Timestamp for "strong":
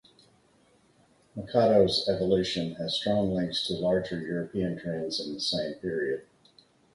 2.95-3.35